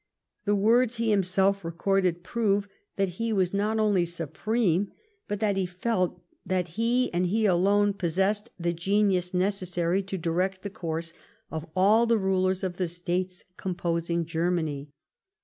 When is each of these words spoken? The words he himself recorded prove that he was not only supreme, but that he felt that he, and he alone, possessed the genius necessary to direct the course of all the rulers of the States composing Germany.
The 0.45 0.55
words 0.55 0.95
he 0.95 1.11
himself 1.11 1.63
recorded 1.63 2.23
prove 2.23 2.67
that 2.95 3.07
he 3.21 3.31
was 3.31 3.53
not 3.53 3.77
only 3.77 4.03
supreme, 4.03 4.91
but 5.27 5.39
that 5.41 5.55
he 5.57 5.67
felt 5.67 6.19
that 6.43 6.69
he, 6.69 7.13
and 7.13 7.27
he 7.27 7.45
alone, 7.45 7.93
possessed 7.93 8.49
the 8.59 8.73
genius 8.73 9.31
necessary 9.31 10.01
to 10.01 10.17
direct 10.17 10.63
the 10.63 10.71
course 10.71 11.13
of 11.51 11.67
all 11.75 12.07
the 12.07 12.17
rulers 12.17 12.63
of 12.63 12.77
the 12.77 12.87
States 12.87 13.43
composing 13.57 14.25
Germany. 14.25 14.89